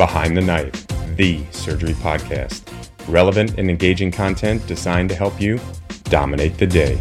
[0.00, 0.86] Behind the Knife,
[1.18, 2.62] the surgery podcast.
[3.06, 5.60] Relevant and engaging content designed to help you
[6.04, 6.94] dominate the day.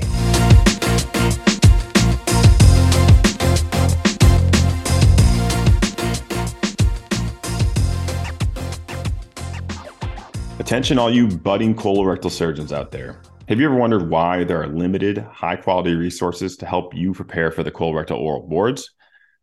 [10.59, 13.21] Attention, all you budding colorectal surgeons out there.
[13.47, 17.49] Have you ever wondered why there are limited, high quality resources to help you prepare
[17.49, 18.91] for the colorectal oral boards?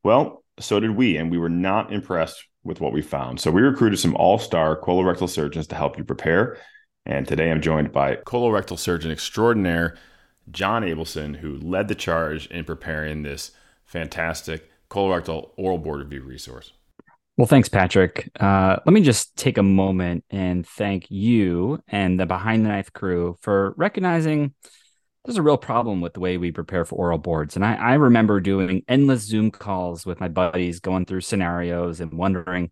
[0.04, 3.40] Well, so did we, and we were not impressed with what we found.
[3.40, 6.58] So we recruited some all star colorectal surgeons to help you prepare.
[7.04, 9.96] And today I'm joined by colorectal surgeon extraordinaire,
[10.50, 13.52] John Abelson, who led the charge in preparing this
[13.84, 16.72] fantastic colorectal oral board review resource.
[17.36, 18.30] Well, thanks, Patrick.
[18.40, 22.92] Uh, let me just take a moment and thank you and the Behind the Knife
[22.92, 24.54] crew for recognizing
[25.26, 27.56] there's a real problem with the way we prepare for oral boards.
[27.56, 32.14] And I, I remember doing endless Zoom calls with my buddies, going through scenarios and
[32.14, 32.70] wondering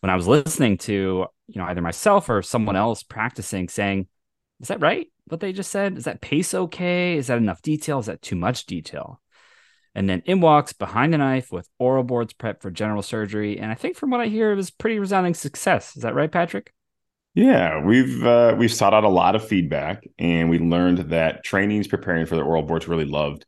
[0.00, 4.08] when I was listening to, you know, either myself or someone else practicing, saying,
[4.60, 5.06] "Is that right?
[5.26, 5.96] What they just said?
[5.96, 7.16] Is that pace okay?
[7.16, 7.98] Is that enough detail?
[7.98, 9.20] Is that too much detail?"
[9.94, 13.58] And then in walks behind the knife with oral boards prep for general surgery.
[13.58, 15.96] And I think from what I hear, it was pretty resounding success.
[15.96, 16.72] Is that right, Patrick?
[17.34, 21.88] Yeah, we've uh, we've sought out a lot of feedback, and we learned that trainings
[21.88, 23.46] preparing for the oral boards really loved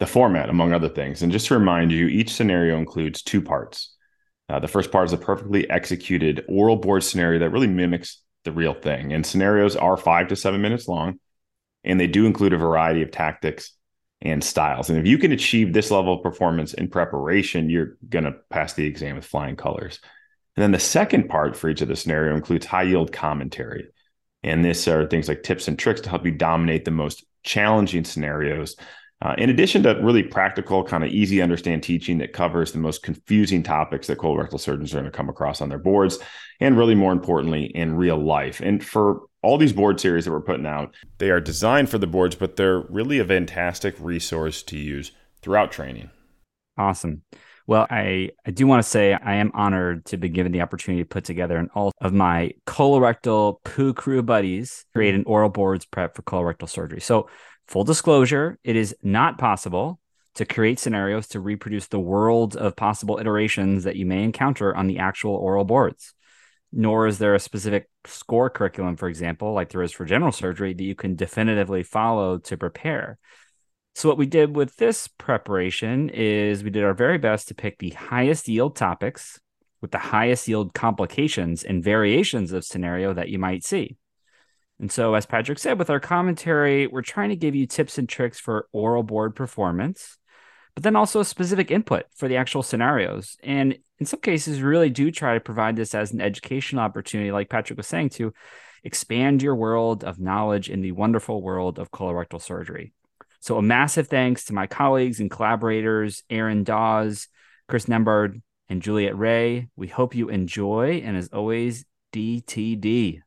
[0.00, 1.22] the format, among other things.
[1.22, 3.94] And just to remind you, each scenario includes two parts.
[4.48, 8.50] Uh, the first part is a perfectly executed oral board scenario that really mimics the
[8.50, 9.12] real thing.
[9.12, 11.20] And scenarios are five to seven minutes long,
[11.84, 13.72] and they do include a variety of tactics
[14.20, 14.90] and styles.
[14.90, 18.72] And if you can achieve this level of performance in preparation, you're going to pass
[18.72, 20.00] the exam with flying colors.
[20.56, 23.88] And then the second part for each of the scenario includes high yield commentary.
[24.42, 28.04] And this are things like tips and tricks to help you dominate the most challenging
[28.04, 28.76] scenarios.
[29.22, 32.78] Uh, in addition to really practical, kind of easy to understand teaching that covers the
[32.78, 36.18] most confusing topics that colorectal surgeons are going to come across on their boards,
[36.58, 38.60] and really more importantly, in real life.
[38.60, 42.06] And for all these board series that we're putting out, they are designed for the
[42.08, 46.10] boards, but they're really a fantastic resource to use throughout training.
[46.76, 47.22] Awesome.
[47.66, 51.02] Well, I, I do want to say I am honored to be given the opportunity
[51.02, 55.84] to put together and all of my colorectal poo crew buddies create an oral boards
[55.84, 57.00] prep for colorectal surgery.
[57.00, 57.28] So,
[57.68, 60.00] full disclosure, it is not possible
[60.34, 64.86] to create scenarios to reproduce the world of possible iterations that you may encounter on
[64.86, 66.14] the actual oral boards
[66.72, 70.72] nor is there a specific score curriculum, for example, like there is for general surgery,
[70.72, 73.18] that you can definitively follow to prepare.
[73.94, 77.78] So, what we did with this preparation is we did our very best to pick
[77.78, 79.38] the highest yield topics
[79.80, 83.96] with the highest yield complications and variations of scenario that you might see.
[84.80, 88.08] And so, as Patrick said, with our commentary, we're trying to give you tips and
[88.08, 90.18] tricks for oral board performance
[90.74, 93.36] but then also specific input for the actual scenarios.
[93.42, 97.30] And in some cases, we really do try to provide this as an educational opportunity,
[97.30, 98.32] like Patrick was saying, to
[98.82, 102.92] expand your world of knowledge in the wonderful world of colorectal surgery.
[103.42, 107.26] So, a massive thanks to my colleagues and collaborators, Aaron Dawes,
[107.66, 109.66] Chris Nembard, and Juliet Ray.
[109.74, 113.20] We hope you enjoy, and as always, DTD.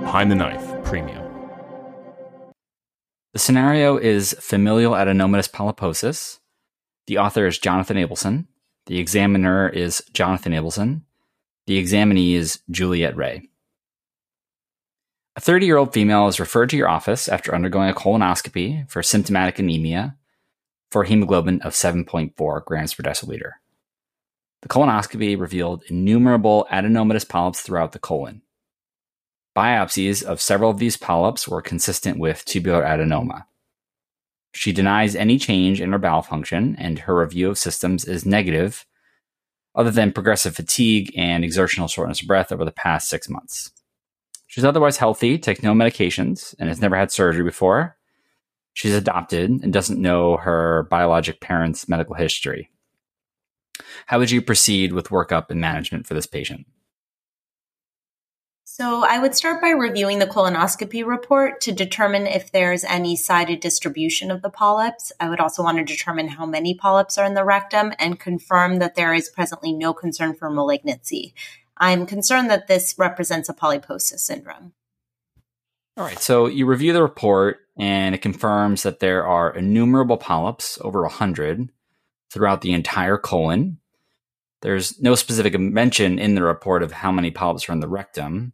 [0.00, 1.22] Behind the Knife Premium.
[3.32, 6.40] The scenario is familial adenomatous polyposis.
[7.06, 8.46] The author is Jonathan Abelson.
[8.86, 11.02] The examiner is Jonathan Abelson.
[11.68, 13.48] The examinee is Juliet Ray.
[15.36, 19.02] A 30 year old female is referred to your office after undergoing a colonoscopy for
[19.02, 20.16] symptomatic anemia
[20.92, 23.52] for hemoglobin of 7.4 grams per deciliter.
[24.62, 28.42] The colonoscopy revealed innumerable adenomatous polyps throughout the colon.
[29.56, 33.46] Biopsies of several of these polyps were consistent with tubular adenoma.
[34.52, 38.86] She denies any change in her bowel function, and her review of systems is negative,
[39.74, 43.72] other than progressive fatigue and exertional shortness of breath over the past six months.
[44.54, 47.96] She's otherwise healthy, takes no medications, and has never had surgery before.
[48.72, 52.70] She's adopted and doesn't know her biologic parents' medical history.
[54.06, 56.68] How would you proceed with workup and management for this patient?
[58.62, 63.58] So I would start by reviewing the colonoscopy report to determine if there's any sided
[63.58, 65.10] distribution of the polyps.
[65.18, 68.78] I would also want to determine how many polyps are in the rectum and confirm
[68.78, 71.34] that there is presently no concern for malignancy.
[71.76, 74.72] I'm concerned that this represents a polyposis syndrome.
[75.96, 80.78] All right, so you review the report and it confirms that there are innumerable polyps,
[80.80, 81.70] over 100,
[82.30, 83.78] throughout the entire colon.
[84.62, 88.52] There's no specific mention in the report of how many polyps are in the rectum.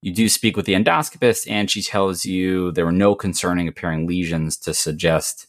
[0.00, 4.06] You do speak with the endoscopist, and she tells you there were no concerning appearing
[4.06, 5.46] lesions to suggest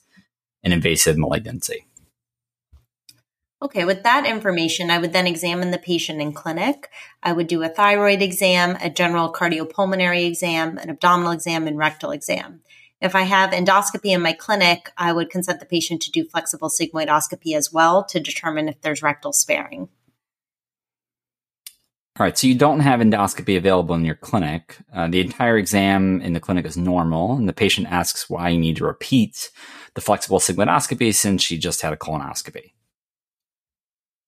[0.64, 1.86] an invasive malignancy.
[3.64, 6.90] Okay, with that information, I would then examine the patient in clinic.
[7.22, 12.10] I would do a thyroid exam, a general cardiopulmonary exam, an abdominal exam, and rectal
[12.10, 12.62] exam.
[13.02, 16.70] If I have endoscopy in my clinic, I would consent the patient to do flexible
[16.70, 19.90] sigmoidoscopy as well to determine if there's rectal sparing.
[22.20, 24.78] All right, so you don't have endoscopy available in your clinic.
[24.94, 28.60] Uh, the entire exam in the clinic is normal, and the patient asks why you
[28.60, 29.52] need to repeat
[29.94, 32.72] the flexible sigmoidoscopy since she just had a colonoscopy.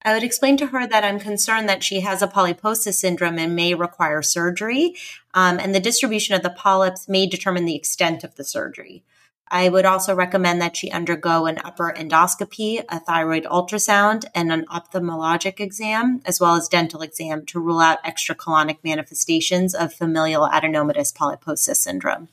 [0.05, 3.55] I would explain to her that I'm concerned that she has a polyposis syndrome and
[3.55, 4.95] may require surgery,
[5.33, 9.03] um, and the distribution of the polyps may determine the extent of the surgery.
[9.47, 14.65] I would also recommend that she undergo an upper endoscopy, a thyroid ultrasound, and an
[14.65, 21.13] ophthalmologic exam, as well as dental exam to rule out extracolonic manifestations of familial adenomatous
[21.13, 22.29] polyposis syndrome.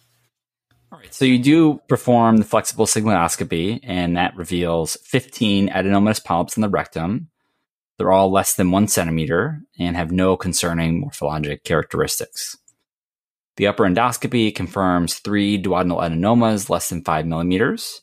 [0.92, 6.56] All right, so you do perform the flexible sigmoidoscopy, and that reveals 15 adenomatous polyps
[6.56, 7.29] in the rectum.
[8.00, 12.56] They're all less than one centimeter and have no concerning morphologic characteristics.
[13.56, 18.00] The upper endoscopy confirms three duodenal adenomas less than five millimeters,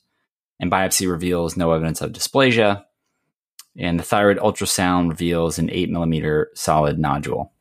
[0.60, 2.84] and biopsy reveals no evidence of dysplasia.
[3.76, 7.54] And the thyroid ultrasound reveals an eight millimeter solid nodule.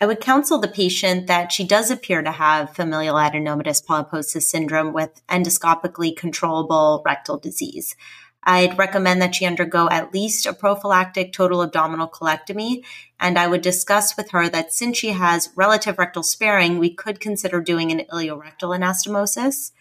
[0.00, 4.94] I would counsel the patient that she does appear to have familial adenomatous polyposis syndrome
[4.94, 7.94] with endoscopically controllable rectal disease.
[8.48, 12.82] I'd recommend that she undergo at least a prophylactic total abdominal colectomy.
[13.20, 17.20] And I would discuss with her that since she has relative rectal sparing, we could
[17.20, 19.72] consider doing an ileorectal anastomosis.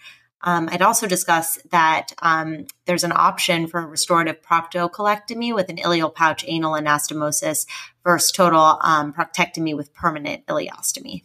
[0.42, 5.78] Um, I'd also discuss that um, there's an option for a restorative proctocolectomy with an
[5.78, 7.66] ileal pouch anal anastomosis
[8.04, 11.24] versus total um, proctectomy with permanent ileostomy.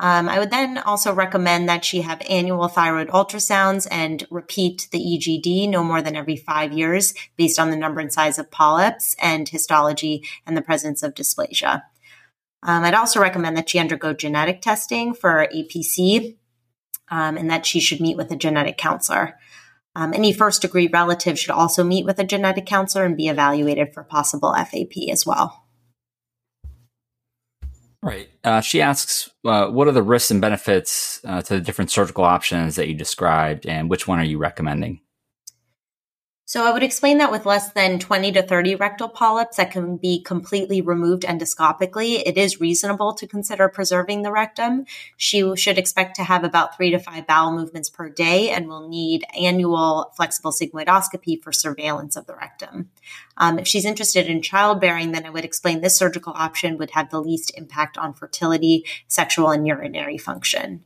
[0.00, 4.98] Um, I would then also recommend that she have annual thyroid ultrasounds and repeat the
[4.98, 9.16] EGD no more than every five years based on the number and size of polyps
[9.20, 11.82] and histology and the presence of dysplasia.
[12.62, 16.36] Um, I'd also recommend that she undergo genetic testing for APC
[17.10, 19.36] um, and that she should meet with a genetic counselor.
[19.96, 23.92] Um, any first degree relative should also meet with a genetic counselor and be evaluated
[23.92, 25.64] for possible FAP as well.
[28.02, 28.28] Right.
[28.44, 32.24] Uh, she asks, uh, what are the risks and benefits uh, to the different surgical
[32.24, 35.00] options that you described, and which one are you recommending?
[36.48, 39.98] So I would explain that with less than 20 to 30 rectal polyps that can
[39.98, 44.86] be completely removed endoscopically, it is reasonable to consider preserving the rectum.
[45.18, 48.88] She should expect to have about three to five bowel movements per day and will
[48.88, 52.88] need annual flexible sigmoidoscopy for surveillance of the rectum.
[53.36, 57.10] Um, if she's interested in childbearing, then I would explain this surgical option would have
[57.10, 60.82] the least impact on fertility, sexual, and urinary function.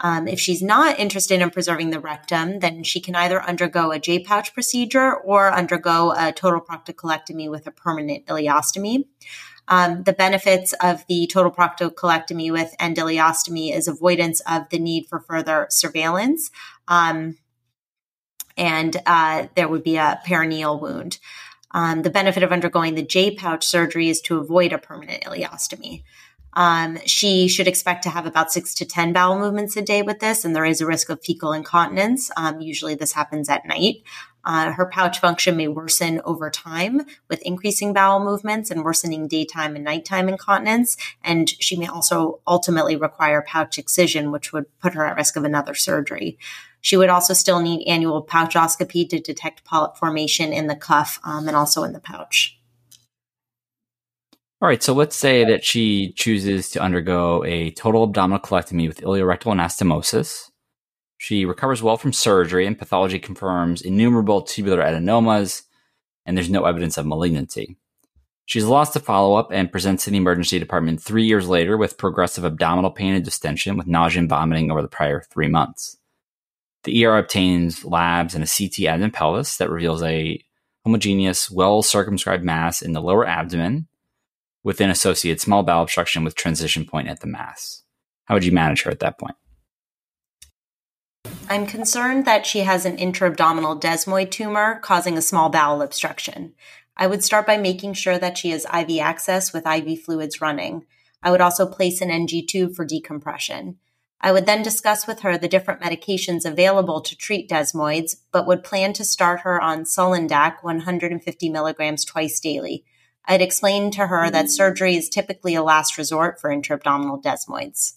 [0.00, 3.98] Um, if she's not interested in preserving the rectum, then she can either undergo a
[3.98, 9.04] J pouch procedure or undergo a total proctocolectomy with a permanent ileostomy.
[9.68, 15.06] Um, the benefits of the total proctocolectomy with end ileostomy is avoidance of the need
[15.08, 16.50] for further surveillance.
[16.86, 17.38] Um,
[18.56, 21.18] and uh, there would be a perineal wound.
[21.72, 26.04] Um, the benefit of undergoing the J pouch surgery is to avoid a permanent ileostomy.
[26.56, 30.20] Um, she should expect to have about six to 10 bowel movements a day with
[30.20, 32.30] this, and there is a risk of fecal incontinence.
[32.36, 33.96] Um, usually, this happens at night.
[34.42, 39.74] Uh, her pouch function may worsen over time with increasing bowel movements and worsening daytime
[39.74, 40.96] and nighttime incontinence.
[41.22, 45.44] And she may also ultimately require pouch excision, which would put her at risk of
[45.44, 46.38] another surgery.
[46.80, 51.48] She would also still need annual pouchoscopy to detect polyp formation in the cuff um,
[51.48, 52.55] and also in the pouch.
[54.62, 59.02] All right, so let's say that she chooses to undergo a total abdominal colectomy with
[59.02, 60.50] ileorectal anastomosis.
[61.18, 65.62] She recovers well from surgery, and pathology confirms innumerable tubular adenomas,
[66.24, 67.76] and there's no evidence of malignancy.
[68.46, 71.98] She's lost to follow up and presents in the emergency department three years later with
[71.98, 75.98] progressive abdominal pain and distension with nausea and vomiting over the prior three months.
[76.84, 80.42] The ER obtains labs and a CT abdomen pelvis that reveals a
[80.84, 83.88] homogeneous, well circumscribed mass in the lower abdomen
[84.66, 87.84] with an associated small bowel obstruction with transition point at the mass.
[88.24, 89.36] How would you manage her at that point?
[91.48, 96.52] I'm concerned that she has an intra-abdominal desmoid tumor causing a small bowel obstruction.
[96.96, 100.84] I would start by making sure that she has IV access with IV fluids running.
[101.22, 103.76] I would also place an NG tube for decompression.
[104.20, 108.64] I would then discuss with her the different medications available to treat desmoids, but would
[108.64, 112.84] plan to start her on Sulindac 150 milligrams twice daily.
[113.26, 117.94] I'd explained to her that surgery is typically a last resort for intra-abdominal desmoids.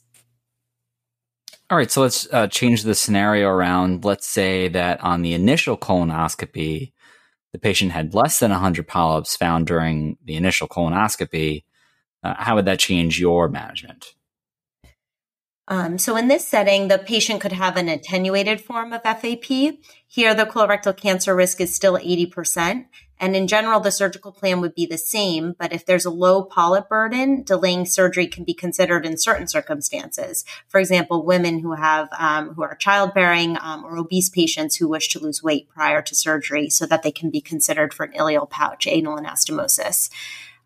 [1.70, 4.04] All right, so let's uh, change the scenario around.
[4.04, 6.94] Let's say that on the initial colonoscopy,
[7.54, 11.66] the patient had less than 100 polyps found during the initial colonoscopy.
[12.24, 14.16] Uh, how would that change your management?
[15.68, 19.78] Um, so, in this setting, the patient could have an attenuated form of FAP.
[20.08, 22.86] Here, the colorectal cancer risk is still 80%.
[23.20, 25.56] And in general, the surgical plan would be the same.
[25.60, 30.46] But if there's a low polyp burden, delaying surgery can be considered in certain circumstances.
[30.68, 35.10] For example, women who have um, who are childbearing um, or obese patients who wish
[35.10, 38.50] to lose weight prior to surgery, so that they can be considered for an ileal
[38.50, 40.10] pouch anal anastomosis.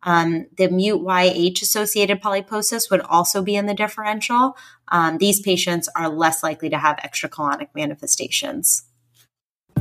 [0.04, 4.58] Um, the MUTYH associated polyposis would also be in the differential.
[4.90, 8.84] Um, these patients are less likely to have extracolonic manifestations.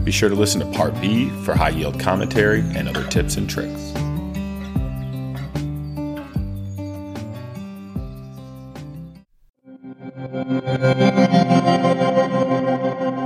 [0.05, 3.49] Be sure to listen to Part B for high yield commentary and other tips and
[3.49, 3.93] tricks.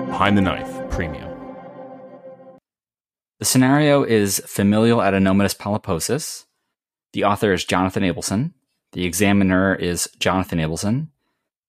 [0.06, 1.30] Behind the Knife Premium.
[3.38, 6.44] The scenario is familial adenomatous polyposis.
[7.12, 8.52] The author is Jonathan Abelson.
[8.92, 11.08] The examiner is Jonathan Abelson.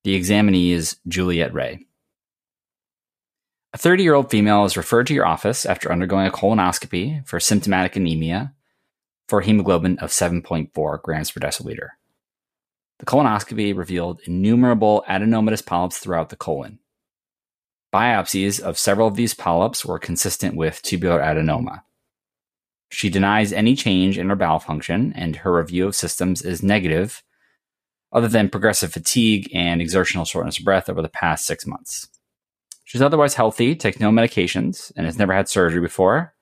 [0.04, 1.87] The examinee is Juliet Ray.
[3.78, 7.40] A 30 year old female is referred to your office after undergoing a colonoscopy for
[7.40, 8.56] symptomatic anemia
[9.28, 11.90] for hemoglobin of 7.4 grams per deciliter.
[12.98, 16.80] The colonoscopy revealed innumerable adenomatous polyps throughout the colon.
[17.94, 21.84] Biopsies of several of these polyps were consistent with tubular adenoma.
[22.90, 27.22] She denies any change in her bowel function, and her review of systems is negative,
[28.12, 32.08] other than progressive fatigue and exertional shortness of breath over the past six months.
[32.88, 36.34] She's otherwise healthy, takes no medications, and has never had surgery before.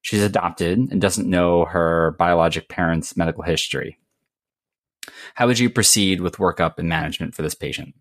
[0.00, 3.96] She's adopted and doesn't know her biologic parents' medical history.
[5.36, 7.94] How would you proceed with workup and management for this patient?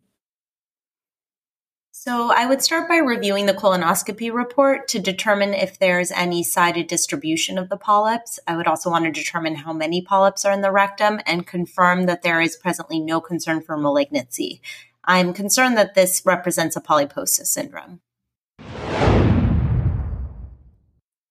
[1.92, 6.88] So, I would start by reviewing the colonoscopy report to determine if there's any sided
[6.88, 8.40] distribution of the polyps.
[8.48, 12.08] I would also want to determine how many polyps are in the rectum and confirm
[12.08, 14.62] that there is presently no concern for malignancy.
[15.10, 18.02] I'm concerned that this represents a polyposis syndrome.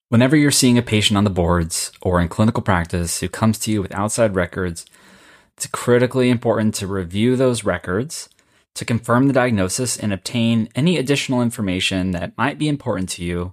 [0.08, 3.70] Whenever you're seeing a patient on the boards or in clinical practice who comes to
[3.70, 4.86] you with outside records,
[5.56, 8.30] it's critically important to review those records
[8.76, 13.52] to confirm the diagnosis and obtain any additional information that might be important to you,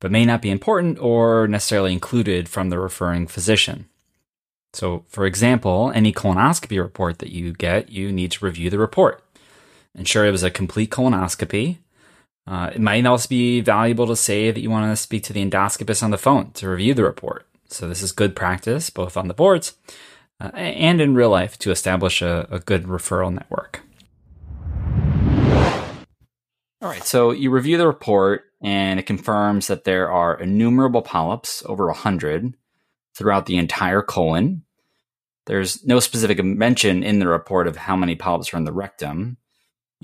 [0.00, 3.88] but may not be important or necessarily included from the referring physician.
[4.74, 9.22] So, for example, any colonoscopy report that you get, you need to review the report
[9.96, 11.78] ensure it was a complete colonoscopy.
[12.46, 15.44] Uh, it might also be valuable to say that you want to speak to the
[15.44, 17.46] endoscopist on the phone to review the report.
[17.68, 19.74] So this is good practice, both on the boards
[20.40, 23.82] uh, and in real life, to establish a, a good referral network.
[26.82, 31.62] All right, so you review the report and it confirms that there are innumerable polyps,
[31.66, 32.54] over 100,
[33.16, 34.62] throughout the entire colon.
[35.46, 39.36] There's no specific mention in the report of how many polyps are in the rectum.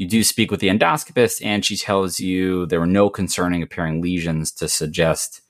[0.02, 4.02] You do speak with the endoscopist, and she tells you there were no concerning appearing
[4.02, 5.42] lesions to suggest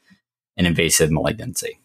[0.59, 1.78] an invasive malignancy.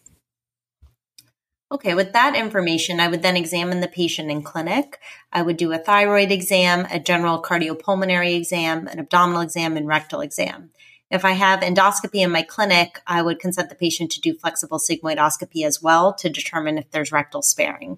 [1.72, 4.98] Okay, with that information, I would then examine the patient in clinic.
[5.32, 10.20] I would do a thyroid exam, a general cardiopulmonary exam, an abdominal exam, and rectal
[10.20, 10.68] exam.
[11.10, 14.78] If I have endoscopy in my clinic, I would consent the patient to do flexible
[14.78, 17.96] sigmoidoscopy as well to determine if there's rectal sparing.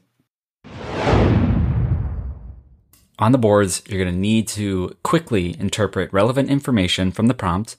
[3.21, 7.77] On the boards, you're going to need to quickly interpret relevant information from the prompt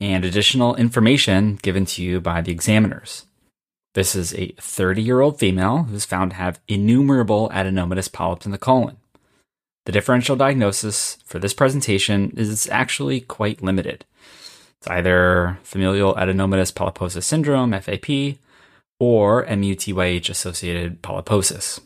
[0.00, 3.24] and additional information given to you by the examiners.
[3.94, 8.50] This is a 30 year old female who's found to have innumerable adenomatous polyps in
[8.50, 8.96] the colon.
[9.86, 14.04] The differential diagnosis for this presentation is actually quite limited.
[14.78, 18.38] It's either familial adenomatous polyposis syndrome, FAP,
[18.98, 21.80] or MUTYH associated polyposis.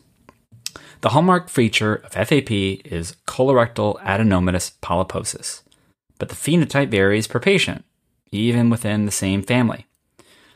[1.01, 5.61] The hallmark feature of FAP is colorectal adenomatous polyposis,
[6.17, 7.85] but the phenotype varies per patient,
[8.33, 9.85] even within the same family.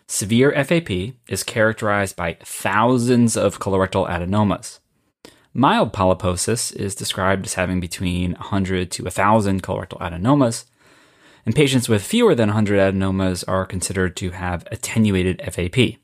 [0.05, 4.79] Severe FAP is characterized by thousands of colorectal adenomas.
[5.53, 10.65] Mild polyposis is described as having between 100 to 1,000 colorectal adenomas,
[11.45, 16.02] and patients with fewer than 100 adenomas are considered to have attenuated FAP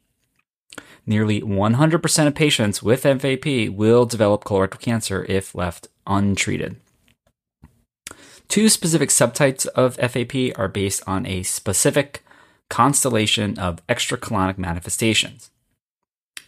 [1.06, 6.77] nearly 100% of patients with FAP will develop colorectal cancer if left untreated.
[8.48, 12.24] Two specific subtypes of FAP are based on a specific
[12.70, 15.51] constellation of extracolonic manifestations.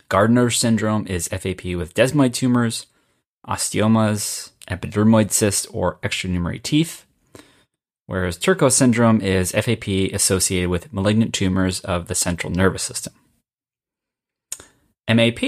[0.10, 2.88] Gardner syndrome is FAP with desmoid tumors,
[3.48, 7.05] osteomas, epidermoid cysts, or extranumerary teeth,
[8.08, 13.13] whereas Turcot syndrome is FAP associated with malignant tumors of the central nervous system.
[15.10, 15.43] MAP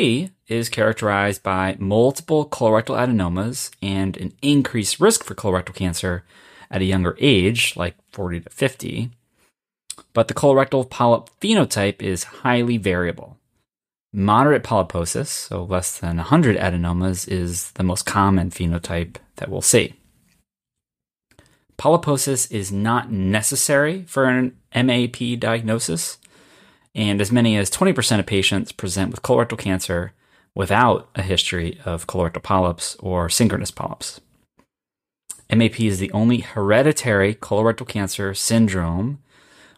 [0.48, 6.24] is characterized by multiple colorectal adenomas and an increased risk for colorectal cancer
[6.70, 9.12] at a younger age, like 40 to 50.
[10.14, 13.38] But the colorectal polyp phenotype is highly variable.
[14.12, 19.94] Moderate polyposis, so less than 100 adenomas, is the most common phenotype that we'll see.
[21.78, 26.18] Polyposis is not necessary for an MAP diagnosis,
[26.96, 30.14] and as many as 20% of patients present with colorectal cancer
[30.56, 34.22] without a history of colorectal polyps or synchronous polyps.
[35.50, 39.20] MAP is the only hereditary colorectal cancer syndrome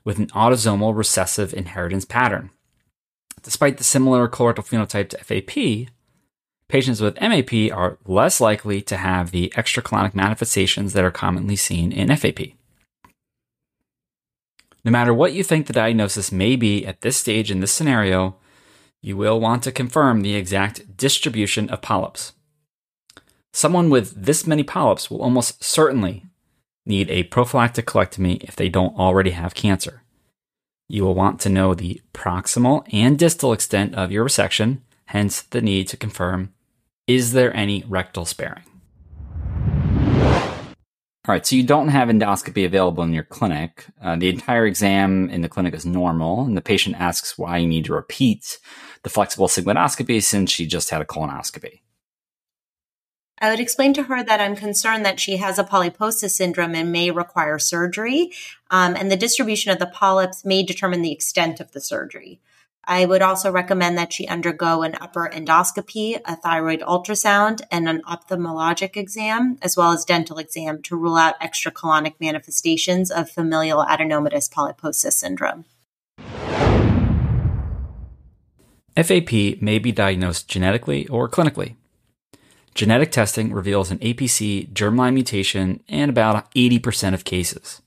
[0.04, 2.52] with an autosomal recessive inheritance pattern.
[3.42, 5.90] Despite the similar colorectal phenotype to FAP,
[6.68, 11.92] patients with MAP are less likely to have the extracolonic manifestations that are commonly seen
[11.92, 12.54] in FAP.
[14.86, 18.36] No matter what you think the diagnosis may be at this stage in this scenario,
[19.02, 22.34] you will want to confirm the exact distribution of polyps.
[23.52, 26.26] Someone with this many polyps will almost certainly
[26.86, 30.04] need a prophylactic colectomy if they don't already have cancer.
[30.88, 35.62] You will want to know the proximal and distal extent of your resection, hence the
[35.62, 36.54] need to confirm
[37.08, 38.64] is there any rectal sparing?
[41.28, 43.88] All right, so you don't have endoscopy available in your clinic.
[44.00, 47.68] Uh, the entire exam in the clinic is normal, and the patient asks why you
[47.68, 48.60] need to repeat
[49.02, 51.80] the flexible sigmoidoscopy since she just had a colonoscopy.
[53.42, 56.92] I would explain to her that I'm concerned that she has a polyposis syndrome and
[56.92, 58.32] may require surgery,
[58.70, 62.40] um, and the distribution of the polyps may determine the extent of the surgery.
[62.88, 68.04] I would also recommend that she undergo an upper endoscopy, a thyroid ultrasound, and an
[68.04, 74.52] ophthalmologic exam, as well as dental exam to rule out extracolonic manifestations of familial adenomatous
[74.52, 75.66] polyposis syndrome.
[78.96, 81.76] FAP may be diagnosed genetically or clinically.
[82.76, 87.82] Genetic testing reveals an APC germline mutation in about 80% of cases.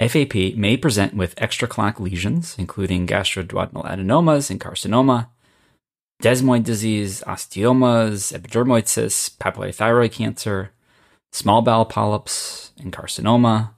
[0.00, 5.28] FAP may present with extracolonic lesions, including gastroduodenal adenomas and carcinoma,
[6.22, 10.70] desmoid disease, osteomas, epidermoid cysts, papillary thyroid cancer,
[11.32, 13.70] small bowel polyps, and carcinoma,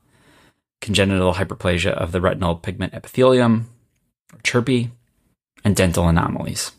[0.80, 3.68] congenital hyperplasia of the retinal pigment epithelium,
[4.32, 4.90] or CHRPE,
[5.64, 6.70] and dental anomalies.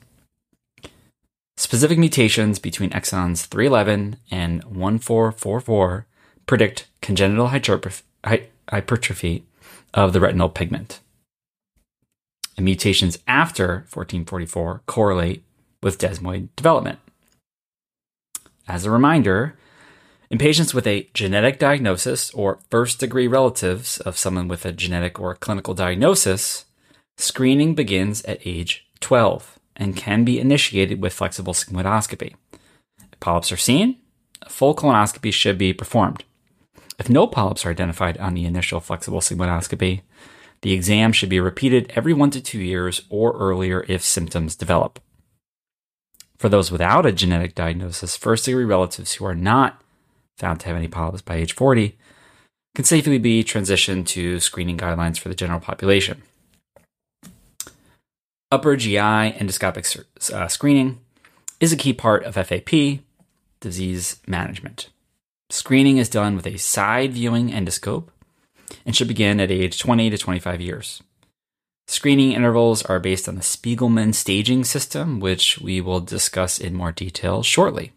[1.57, 6.07] Specific mutations between exons 311 and 1444
[6.45, 8.03] predict congenital hypertrophy
[8.69, 9.45] hypertrophy
[9.93, 10.99] of the retinal pigment.
[12.57, 15.43] And mutations after 1444 correlate
[15.81, 16.99] with desmoid development.
[18.67, 19.55] As a reminder,
[20.29, 25.19] in patients with a genetic diagnosis or first degree relatives of someone with a genetic
[25.19, 26.65] or clinical diagnosis,
[27.17, 32.35] screening begins at age 12 and can be initiated with flexible sigmoidoscopy.
[33.11, 33.97] If polyps are seen,
[34.41, 36.23] a full colonoscopy should be performed.
[36.99, 40.01] If no polyps are identified on the initial flexible sigmoidoscopy,
[40.61, 44.99] the exam should be repeated every one to two years or earlier if symptoms develop.
[46.37, 49.81] For those without a genetic diagnosis, first degree relatives who are not
[50.37, 51.97] found to have any polyps by age 40
[52.75, 56.23] can safely be transitioned to screening guidelines for the general population.
[58.51, 60.99] Upper GI endoscopic uh, screening
[61.59, 62.99] is a key part of FAP
[63.59, 64.89] disease management.
[65.53, 68.07] Screening is done with a side viewing endoscope
[68.87, 71.03] and should begin at age 20 to 25 years.
[71.87, 76.91] Screening intervals are based on the Spigelman staging system, which we will discuss in more
[76.91, 77.91] detail shortly.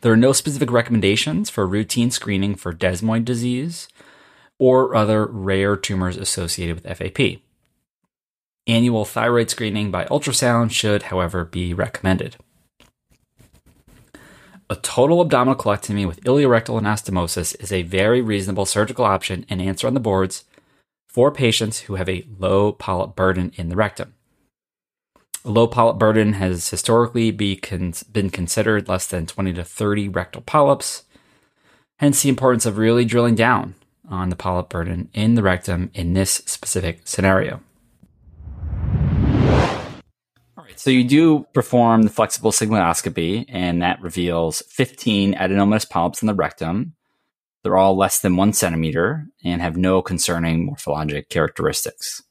[0.00, 3.86] There are no specific recommendations for routine screening for desmoid disease
[4.58, 7.42] or other rare tumors associated with FAP.
[8.66, 12.38] Annual thyroid screening by ultrasound should, however, be recommended.
[14.72, 19.86] A total abdominal colectomy with ileorectal anastomosis is a very reasonable surgical option and answer
[19.86, 20.44] on the boards
[21.06, 24.14] for patients who have a low polyp burden in the rectum.
[25.44, 30.08] A low polyp burden has historically be con- been considered less than 20 to 30
[30.08, 31.02] rectal polyps,
[31.98, 33.74] hence the importance of really drilling down
[34.08, 37.60] on the polyp burden in the rectum in this specific scenario.
[40.76, 46.34] So you do perform the flexible sigmoidoscopy, and that reveals 15 adenomatous polyps in the
[46.34, 46.94] rectum.
[47.62, 52.22] They're all less than one centimeter and have no concerning morphologic characteristics.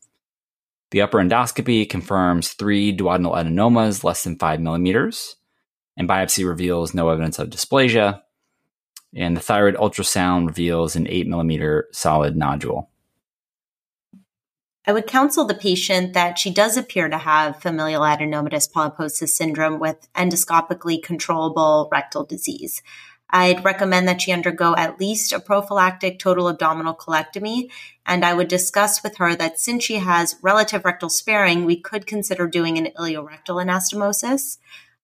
[0.92, 5.38] The upper endoscopy confirms three duodenal adenomas less than five millimeters,
[5.96, 8.22] and biopsy reveals no evidence of dysplasia.
[9.16, 12.91] And the thyroid ultrasound reveals an 8 millimeter solid nodule.
[14.86, 19.80] I would counsel the patient that she does appear to have familial adenomatous polyposis syndrome
[19.80, 22.82] with endoscopically controllable rectal disease.
[23.30, 27.70] I'd recommend that she undergo at least a prophylactic total abdominal colectomy.
[28.06, 32.08] And I would discuss with her that since she has relative rectal sparing, we could
[32.08, 34.58] consider doing an ileorectal anastomosis.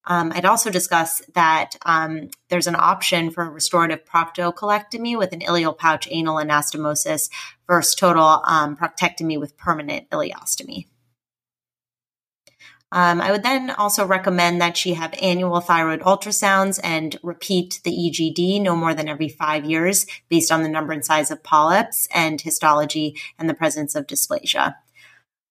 [0.09, 5.41] Um, I'd also discuss that um, there's an option for a restorative proctocolectomy with an
[5.41, 7.29] ileal pouch anal anastomosis
[7.67, 10.86] versus total um, proctectomy with permanent ileostomy.
[12.91, 17.91] Um, I would then also recommend that she have annual thyroid ultrasounds and repeat the
[17.91, 22.08] EGD no more than every five years based on the number and size of polyps
[22.13, 24.75] and histology and the presence of dysplasia.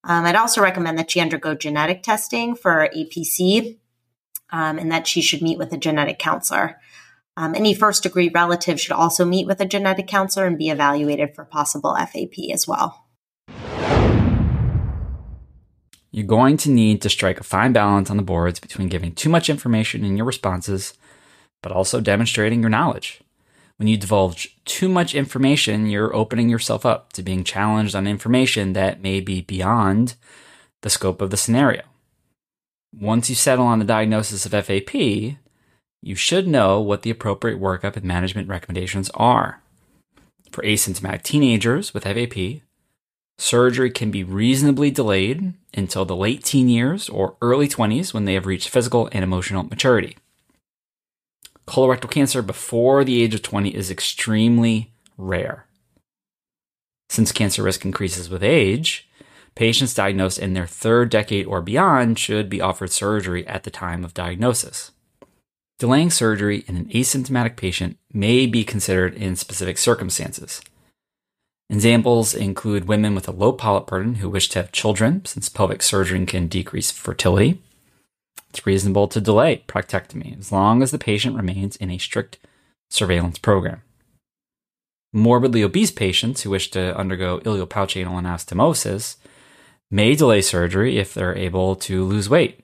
[0.03, 3.77] Um, I'd also recommend that she undergo genetic testing for APC
[4.51, 6.81] um, and that she should meet with a genetic counselor.
[7.39, 11.35] Um, any first degree relative should also meet with a genetic counselor and be evaluated
[11.35, 13.05] for possible FAP as well.
[16.11, 19.29] You're going to need to strike a fine balance on the boards between giving too
[19.29, 20.95] much information in your responses,
[21.63, 23.21] but also demonstrating your knowledge.
[23.77, 28.73] When you divulge too much information, you're opening yourself up to being challenged on information
[28.73, 30.15] that may be beyond
[30.81, 31.83] the scope of the scenario.
[32.99, 35.37] Once you settle on the diagnosis of FAP,
[36.07, 39.63] you should know what the appropriate workup and management recommendations are.
[40.53, 42.63] For asymptomatic teenagers with FAP,
[43.39, 48.35] Surgery can be reasonably delayed until the late teen years or early 20s when they
[48.35, 50.17] have reached physical and emotional maturity.
[51.67, 55.67] Colorectal cancer before the age of 20 is extremely rare.
[57.11, 59.09] Since cancer risk increases with age,
[59.55, 64.05] patients diagnosed in their third decade or beyond should be offered surgery at the time
[64.05, 64.93] of diagnosis.
[65.79, 70.63] Delaying surgery in an asymptomatic patient may be considered in specific circumstances
[71.69, 75.83] Examples include women with a low polyp burden who wish to have children, since pelvic
[75.83, 77.61] surgery can decrease fertility.
[78.51, 82.39] It's reasonable to delay proctectomy as long as the patient remains in a strict
[82.89, 83.83] surveillance program.
[85.13, 89.17] Morbidly obese patients who wish to undergo ileopouchianal anastomosis
[89.91, 92.61] may delay surgery if they're able to lose weight,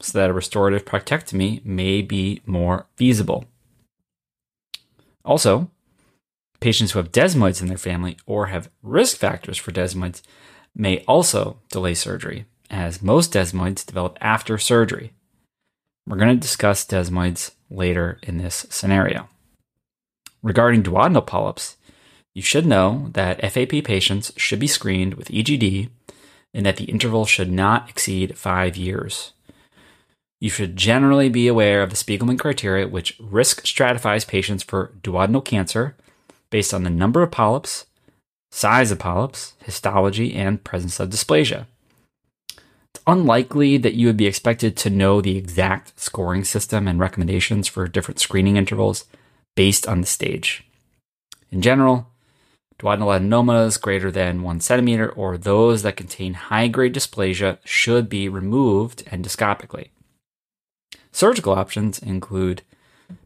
[0.00, 3.44] so that a restorative proctectomy may be more feasible.
[5.24, 5.70] Also,
[6.64, 10.22] Patients who have desmoids in their family or have risk factors for desmoids
[10.74, 15.12] may also delay surgery, as most desmoids develop after surgery.
[16.06, 19.28] We're going to discuss desmoids later in this scenario.
[20.42, 21.76] Regarding duodenal polyps,
[22.34, 25.90] you should know that FAP patients should be screened with EGD
[26.54, 29.34] and that the interval should not exceed five years.
[30.40, 35.44] You should generally be aware of the Spigelman criteria, which risk stratifies patients for duodenal
[35.44, 35.96] cancer
[36.50, 37.86] based on the number of polyps,
[38.50, 41.66] size of polyps, histology, and presence of dysplasia.
[42.94, 47.66] It's unlikely that you would be expected to know the exact scoring system and recommendations
[47.66, 49.04] for different screening intervals
[49.56, 50.64] based on the stage.
[51.50, 52.08] In general,
[52.78, 58.28] duodenal adenomas greater than one centimeter or those that contain high grade dysplasia should be
[58.28, 59.88] removed endoscopically.
[61.14, 62.62] Surgical options include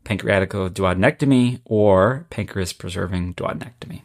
[0.05, 4.03] pancreaticoduodenectomy or pancreas preserving duodenectomy.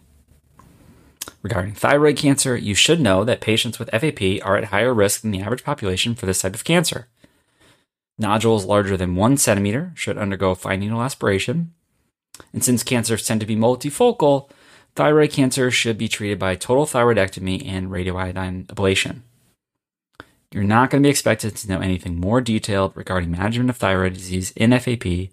[1.41, 5.31] Regarding thyroid cancer, you should know that patients with FAP are at higher risk than
[5.31, 7.09] the average population for this type of cancer.
[8.17, 11.73] Nodules larger than one centimeter should undergo fine needle aspiration.
[12.53, 14.49] And since cancers tend to be multifocal,
[14.95, 19.23] thyroid cancer should be treated by total thyroidectomy and radioiodine ablation.
[20.53, 24.13] You're not going to be expected to know anything more detailed regarding management of thyroid
[24.13, 25.29] disease in FAP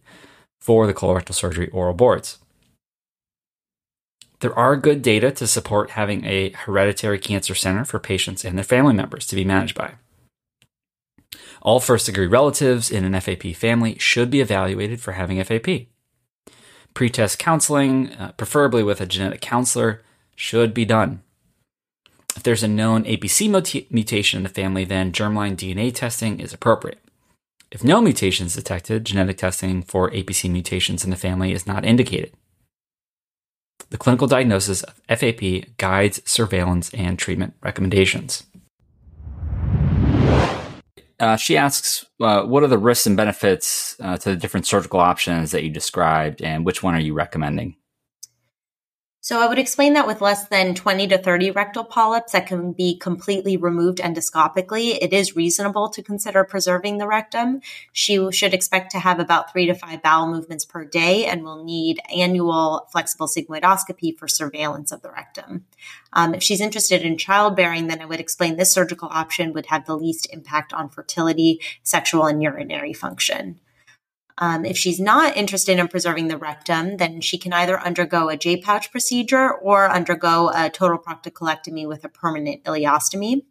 [0.59, 2.39] for the colorectal surgery oral boards.
[4.41, 8.65] There are good data to support having a hereditary cancer center for patients and their
[8.65, 9.93] family members to be managed by.
[11.61, 15.89] All first degree relatives in an FAP family should be evaluated for having FAP.
[16.95, 20.03] Pretest counseling, uh, preferably with a genetic counselor,
[20.35, 21.23] should be done.
[22.41, 26.99] If there's a known APC mutation in the family, then germline DNA testing is appropriate.
[27.71, 31.85] If no mutation is detected, genetic testing for APC mutations in the family is not
[31.85, 32.33] indicated.
[33.91, 38.45] The clinical diagnosis of FAP guides surveillance and treatment recommendations.
[41.21, 45.01] Uh, she asks, uh, what are the risks and benefits uh, to the different surgical
[45.01, 47.77] options that you described, and which one are you recommending?
[49.23, 52.73] So I would explain that with less than 20 to 30 rectal polyps that can
[52.73, 57.61] be completely removed endoscopically, it is reasonable to consider preserving the rectum.
[57.93, 61.63] She should expect to have about three to five bowel movements per day and will
[61.63, 65.67] need annual flexible sigmoidoscopy for surveillance of the rectum.
[66.15, 69.85] Um, if she's interested in childbearing, then I would explain this surgical option would have
[69.85, 73.61] the least impact on fertility, sexual, and urinary function.
[74.41, 78.39] Um, if she's not interested in preserving the rectum, then she can either undergo a
[78.39, 83.43] J pouch procedure or undergo a total proctocolectomy with a permanent ileostomy.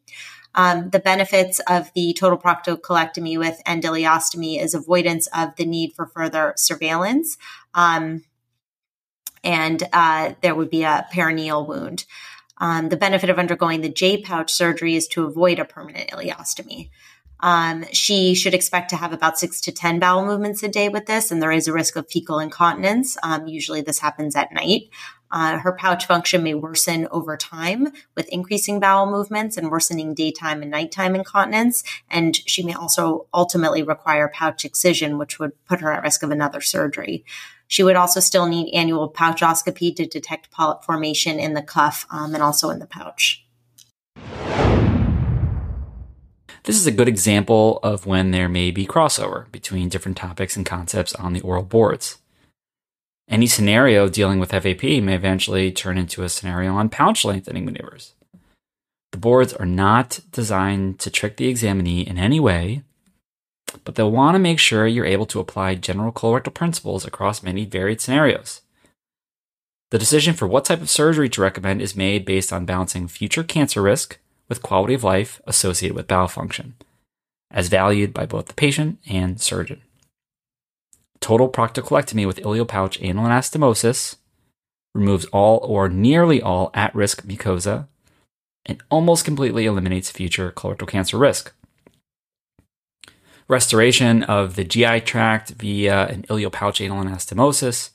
[0.56, 5.94] Um, the benefits of the total proctocolectomy with end ileostomy is avoidance of the need
[5.94, 7.38] for further surveillance.
[7.76, 8.24] Um,
[9.44, 12.06] and uh, there would be a perineal wound.
[12.58, 16.90] Um, the benefit of undergoing the J pouch surgery is to avoid a permanent ileostomy.
[17.42, 21.06] Um, she should expect to have about six to 10 bowel movements a day with
[21.06, 23.18] this, and there is a risk of fecal incontinence.
[23.24, 24.90] Um, usually, this happens at night.
[25.32, 30.62] Uh, her pouch function may worsen over time with increasing bowel movements and worsening daytime
[30.62, 31.84] and nighttime incontinence.
[32.10, 36.32] And she may also ultimately require pouch excision, which would put her at risk of
[36.32, 37.24] another surgery.
[37.68, 42.34] She would also still need annual pouchoscopy to detect polyp formation in the cuff um,
[42.34, 43.46] and also in the pouch.
[46.70, 50.64] This is a good example of when there may be crossover between different topics and
[50.64, 52.20] concepts on the oral boards.
[53.28, 58.14] Any scenario dealing with FAP may eventually turn into a scenario on pouch lengthening maneuvers.
[59.12, 62.84] The boards are not designed to trick the examinee in any way,
[63.84, 67.66] but they'll want to make sure you're able to apply general colorectal principles across many
[67.66, 68.62] varied scenarios.
[69.90, 73.44] The decision for what type of surgery to recommend is made based on balancing future
[73.44, 74.20] cancer risk
[74.50, 76.76] with quality of life associated with bowel function,
[77.52, 79.82] as valued by both the patient and surgeon.
[81.22, 84.16] Total proctocolectomy with ileopouch anal anastomosis
[84.96, 87.88] removes all or nearly all at risk mucosa
[88.66, 91.54] and almost completely eliminates future colorectal cancer risk.
[93.48, 97.92] Restoration of the GI tract via an ileopouch anal anastomosis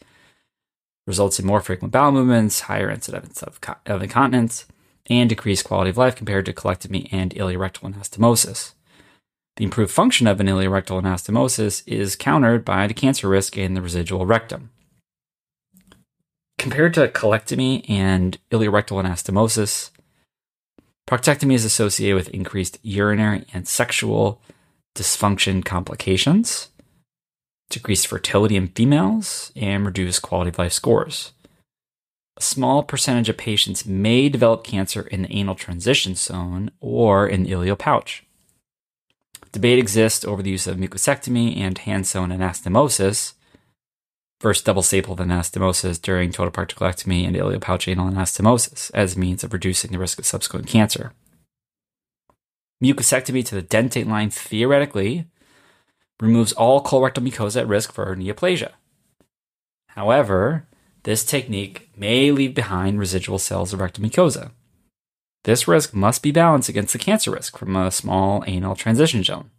[1.07, 4.67] results in more frequent bowel movements, higher incidence of incontinence,
[5.11, 8.73] and decreased quality of life compared to colectomy and ileorectal anastomosis.
[9.57, 13.83] The improved function of an ileorectal anastomosis is countered by the cancer risk in the
[13.83, 14.71] residual rectum.
[16.59, 19.91] Compared to colectomy and ileorectal anastomosis,
[21.07, 24.41] proctectomy is associated with increased urinary and sexual
[24.97, 26.71] dysfunction complications,
[27.69, 31.34] decreased fertility in females, and reduced quality of life scores
[32.37, 37.45] a small percentage of patients may develop cancer in the anal transition zone or in
[37.45, 38.25] the ileal pouch.
[39.53, 43.35] Debate exists over the use of mucosectomy and hand sewn anastomosis
[44.41, 49.53] versus double stapled anastomosis during total proctocolectomy and ileal pouch anal anastomosis as means of
[49.53, 51.13] reducing the risk of subsequent cancer.
[52.83, 55.27] Mucosectomy to the dentate line theoretically
[56.21, 58.73] removes all colorectal mucosa at risk for neoplasia.
[59.89, 60.67] However,
[61.05, 64.51] this technique may leave behind residual cells of rectal mucosa.
[65.45, 69.51] This risk must be balanced against the cancer risk from a small anal transition zone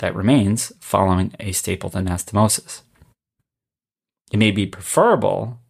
[0.00, 2.82] that remains following a stapled anastomosis.
[4.32, 5.60] It may be preferable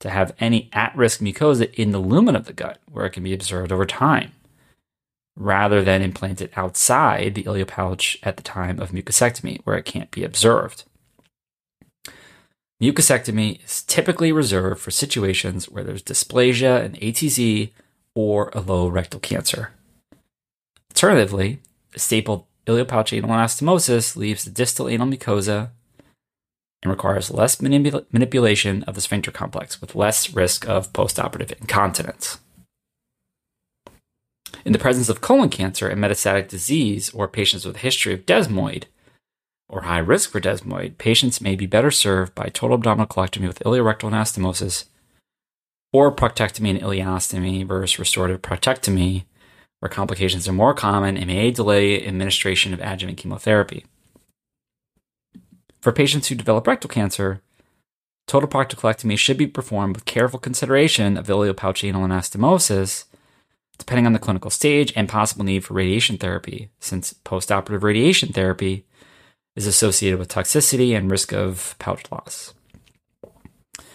[0.00, 3.22] to have any at risk mucosa in the lumen of the gut where it can
[3.22, 4.32] be observed over time,
[5.36, 10.10] rather than implanted outside the ileal pouch at the time of mucosectomy where it can't
[10.10, 10.84] be observed.
[12.80, 17.72] Mucosectomy is typically reserved for situations where there's dysplasia, an ATZ,
[18.14, 19.72] or a low rectal cancer.
[20.90, 21.60] Alternatively,
[21.94, 25.70] a stapled ileopouch anal anastomosis leaves the distal anal mucosa
[26.82, 32.38] and requires less manipula- manipulation of the sphincter complex with less risk of postoperative incontinence.
[34.64, 38.26] In the presence of colon cancer and metastatic disease or patients with a history of
[38.26, 38.84] desmoid,
[39.70, 43.60] or high risk for desmoid, patients may be better served by total abdominal colectomy with
[43.60, 44.86] ileorectal anastomosis
[45.92, 49.24] or proctectomy and ileostomy versus restorative proctectomy,
[49.78, 53.86] where complications are more common and may delay administration of adjuvant chemotherapy.
[55.80, 57.40] For patients who develop rectal cancer,
[58.26, 63.04] total proctocolectomy should be performed with careful consideration of ileopouch anal anastomosis,
[63.78, 68.84] depending on the clinical stage and possible need for radiation therapy, since postoperative radiation therapy
[69.56, 72.54] is associated with toxicity and risk of pouch loss.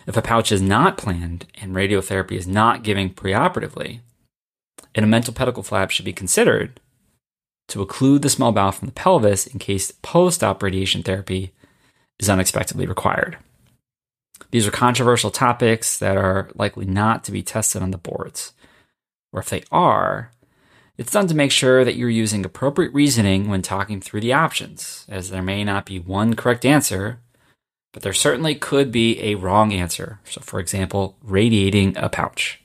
[0.08, 4.02] If a pouch is not planned and radiotherapy is not given preoperatively,
[4.94, 6.80] an omental pedicle flap should be considered
[7.70, 11.54] to occlude the small bowel from the pelvis in case post op radiation therapy
[12.20, 13.38] is unexpectedly required.
[14.52, 18.54] These are controversial topics that are likely not to be tested on the boards.
[19.34, 20.32] Or if they are,
[20.98, 25.06] it's done to make sure that you're using appropriate reasoning when talking through the options,
[25.10, 27.20] as there may not be one correct answer,
[27.92, 30.20] but there certainly could be a wrong answer.
[30.26, 32.62] So, for example, radiating a pouch.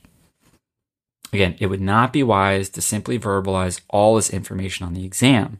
[1.33, 5.59] Again, it would not be wise to simply verbalize all this information on the exam.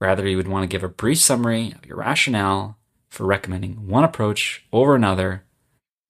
[0.00, 2.76] Rather, you would want to give a brief summary of your rationale
[3.08, 5.44] for recommending one approach over another,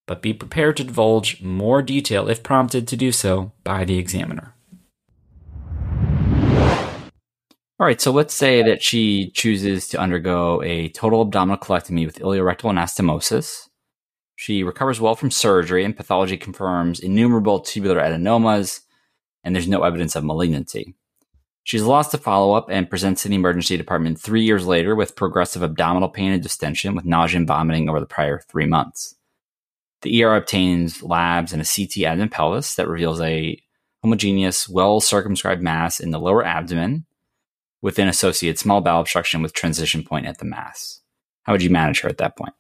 [0.07, 4.55] but be prepared to divulge more detail if prompted to do so by the examiner.
[7.79, 12.21] All right, so let's say that she chooses to undergo a total abdominal colectomy with
[12.21, 13.69] ileorectal anastomosis.
[14.35, 18.81] She recovers well from surgery, and pathology confirms innumerable tubular adenomas,
[19.45, 20.95] and there's no evidence of malignancy.
[21.65, 25.17] She's lost to follow up and presents to the emergency department three years later with
[25.17, 29.17] progressive abdominal pain and distension with nausea and vomiting over the prior three months.
[30.01, 33.61] The ER obtains labs and a CT abdomen pelvis that reveals a
[34.03, 37.06] homogeneous, well circumscribed mass in the lower abdomen
[37.87, 41.03] with an associated small bowel obstruction with transition point at the mass.
[41.45, 42.53] How would you manage her at that point?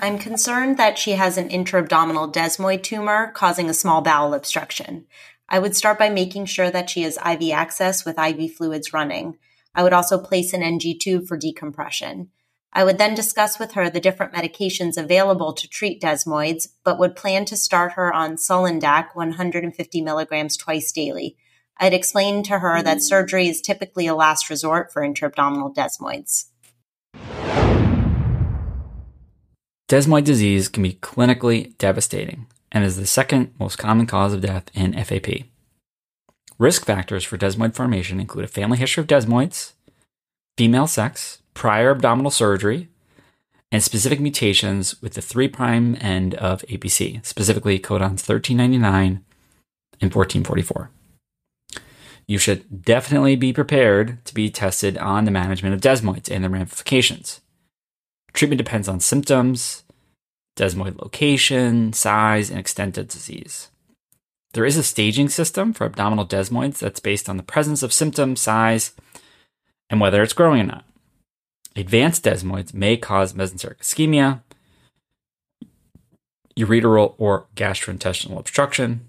[0.00, 5.04] I'm concerned that she has an intra-abdominal desmoid tumor causing a small bowel obstruction.
[5.50, 9.36] I would start by making sure that she has IV access with IV fluids running.
[9.74, 12.30] I would also place an NG tube for decompression.
[12.72, 17.16] I would then discuss with her the different medications available to treat desmoids, but would
[17.16, 21.36] plan to start her on Sulindac 150 milligrams twice daily.
[21.82, 23.00] I'd explain to her that mm-hmm.
[23.00, 26.48] surgery is typically a last resort for intra-abdominal desmoids.
[29.88, 34.66] Desmoid disease can be clinically devastating and is the second most common cause of death
[34.74, 35.46] in FAP.
[36.58, 39.72] Risk factors for desmoid formation include a family history of desmoids,
[40.58, 42.88] female sex, prior abdominal surgery,
[43.72, 45.50] and specific mutations with the 3'
[46.00, 49.24] end of APC, specifically codons 1399
[50.00, 50.90] and 1444
[52.30, 56.50] you should definitely be prepared to be tested on the management of desmoids and their
[56.50, 57.40] ramifications.
[58.32, 59.82] Treatment depends on symptoms,
[60.56, 63.70] desmoid location, size, and extent of disease.
[64.52, 68.40] There is a staging system for abdominal desmoids that's based on the presence of symptoms,
[68.40, 68.92] size,
[69.90, 70.84] and whether it's growing or not.
[71.74, 74.42] Advanced desmoids may cause mesenteric ischemia,
[76.56, 79.08] ureteral or gastrointestinal obstruction,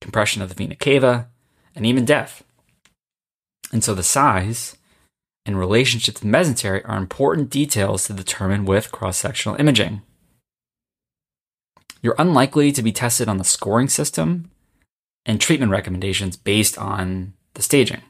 [0.00, 1.28] compression of the vena cava,
[1.76, 2.42] and even death.
[3.72, 4.76] And so the size
[5.44, 10.02] and relationship to the mesentery are important details to determine with cross sectional imaging.
[12.02, 14.50] You're unlikely to be tested on the scoring system
[15.24, 18.02] and treatment recommendations based on the staging.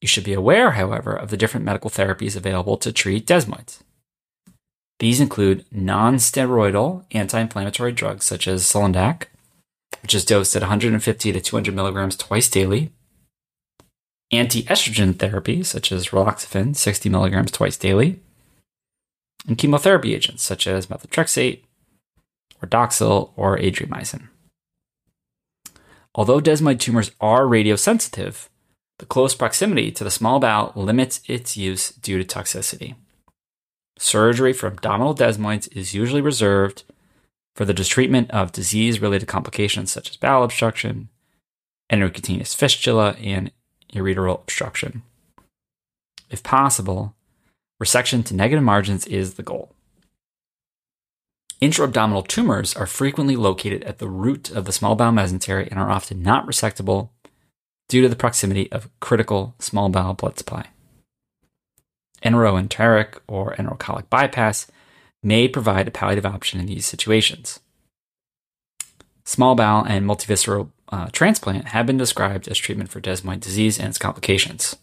[0.00, 3.80] You should be aware, however, of the different medical therapies available to treat desmoids.
[4.98, 9.24] These include non steroidal anti inflammatory drugs such as Sulindac,
[10.02, 12.90] which is dosed at 150 to 200 milligrams twice daily,
[14.30, 18.20] anti estrogen therapy, such as raloxifene, 60 milligrams twice daily,
[19.46, 21.60] and chemotherapy agents, such as methotrexate,
[22.62, 24.28] or Doxil, or adriamycin.
[26.14, 28.48] Although desmoid tumors are radiosensitive,
[28.98, 32.96] the close proximity to the small bowel limits its use due to toxicity.
[33.98, 36.84] Surgery for abdominal desmoids is usually reserved
[37.54, 41.08] for the treatment of disease related complications such as bowel obstruction,
[41.90, 43.50] enterocutaneous fistula, and
[43.94, 45.02] ureteral obstruction.
[46.30, 47.14] If possible,
[47.82, 49.74] resection to negative margins is the goal.
[51.60, 55.90] Intra-abdominal tumors are frequently located at the root of the small bowel mesentery and are
[55.90, 57.10] often not resectable
[57.88, 60.66] due to the proximity of critical small bowel blood supply.
[62.22, 64.66] Enteroenteric or enterocolic bypass
[65.22, 67.60] may provide a palliative option in these situations.
[69.24, 73.88] Small bowel and multivisceral uh, transplant have been described as treatment for desmoid disease and
[73.88, 74.76] its complications.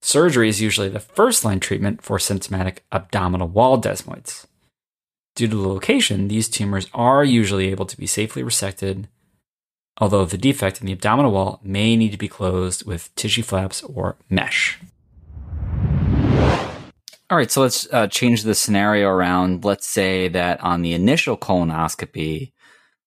[0.00, 4.46] Surgery is usually the first line treatment for symptomatic abdominal wall desmoids.
[5.36, 9.04] Due to the location, these tumors are usually able to be safely resected,
[9.98, 13.82] although the defect in the abdominal wall may need to be closed with tissue flaps
[13.84, 14.80] or mesh.
[17.30, 19.64] All right, so let's uh, change the scenario around.
[19.64, 22.52] Let's say that on the initial colonoscopy,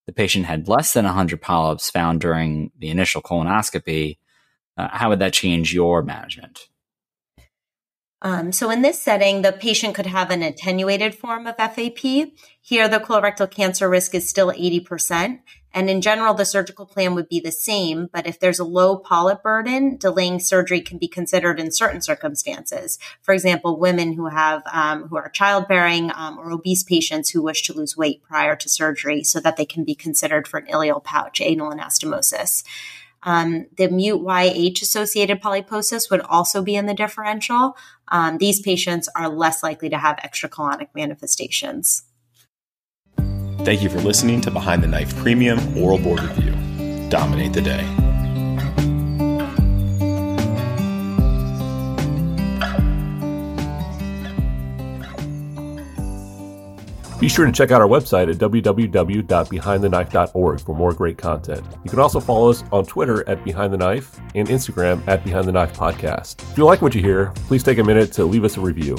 [0.06, 4.18] the patient had less than 100 polyps found during the initial colonoscopy,
[4.76, 6.68] uh, how would that change your management?
[8.22, 12.32] Um, so in this setting, the patient could have an attenuated form of FAP.
[12.60, 15.40] Here, the colorectal cancer risk is still 80%.
[15.76, 18.08] And in general, the surgical plan would be the same.
[18.10, 22.98] But if there's a low polyp burden, delaying surgery can be considered in certain circumstances.
[23.20, 27.62] For example, women who have, um, who are childbearing um, or obese patients who wish
[27.64, 31.04] to lose weight prior to surgery so that they can be considered for an ileal
[31.04, 32.64] pouch, anal anastomosis.
[33.22, 37.76] Um, the MUTYH associated polyposis would also be in the differential.
[38.08, 42.04] Um, these patients are less likely to have extracolonic manifestations.
[43.64, 46.52] Thank you for listening to Behind the Knife Premium Oral Board Review.
[47.08, 47.84] Dominate the day.
[57.18, 61.64] Be sure to check out our website at www.behindtheknife.org for more great content.
[61.82, 65.46] You can also follow us on Twitter at Behind the Knife and Instagram at Behind
[65.46, 66.42] the Knife Podcast.
[66.52, 68.98] If you like what you hear, please take a minute to leave us a review.